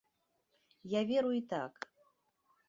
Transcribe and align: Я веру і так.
Я 0.93 1.01
веру 1.11 1.31
і 1.41 1.43
так. 1.53 1.73